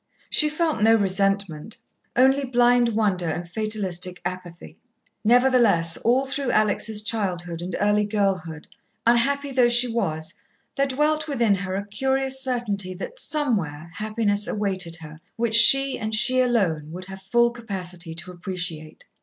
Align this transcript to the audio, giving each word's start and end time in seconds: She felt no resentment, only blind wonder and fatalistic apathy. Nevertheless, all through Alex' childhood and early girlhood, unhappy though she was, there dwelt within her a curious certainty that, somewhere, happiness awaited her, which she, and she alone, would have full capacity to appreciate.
She 0.31 0.49
felt 0.49 0.81
no 0.81 0.95
resentment, 0.95 1.77
only 2.15 2.43
blind 2.43 2.89
wonder 2.89 3.27
and 3.29 3.47
fatalistic 3.47 4.19
apathy. 4.25 4.79
Nevertheless, 5.23 5.95
all 5.97 6.25
through 6.25 6.49
Alex' 6.49 7.03
childhood 7.03 7.61
and 7.61 7.75
early 7.79 8.05
girlhood, 8.05 8.67
unhappy 9.05 9.51
though 9.51 9.69
she 9.69 9.87
was, 9.87 10.33
there 10.75 10.87
dwelt 10.87 11.27
within 11.27 11.53
her 11.53 11.75
a 11.75 11.85
curious 11.85 12.41
certainty 12.43 12.95
that, 12.95 13.19
somewhere, 13.19 13.91
happiness 13.93 14.47
awaited 14.47 14.95
her, 14.95 15.21
which 15.35 15.53
she, 15.53 15.99
and 15.99 16.15
she 16.15 16.39
alone, 16.41 16.91
would 16.91 17.05
have 17.05 17.21
full 17.21 17.51
capacity 17.51 18.15
to 18.15 18.31
appreciate. 18.31 19.05